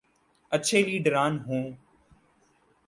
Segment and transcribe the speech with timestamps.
[0.51, 1.65] اچھے لیڈران ہوں۔